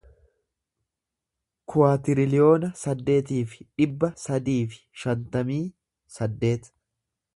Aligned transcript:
kuwaatiriliyoona 1.73 2.71
saddeetii 2.83 3.43
fi 3.53 3.69
dhibba 3.83 4.09
sadii 4.25 4.59
fi 4.73 4.83
shantamii 5.03 5.63
saddeet 6.17 6.73